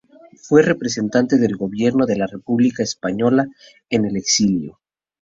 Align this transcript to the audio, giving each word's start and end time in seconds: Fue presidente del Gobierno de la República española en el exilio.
Fue 0.41 0.63
presidente 0.73 1.37
del 1.37 1.55
Gobierno 1.57 2.07
de 2.07 2.15
la 2.17 2.25
República 2.25 2.81
española 2.81 3.47
en 3.87 4.05
el 4.05 4.17
exilio. 4.17 4.79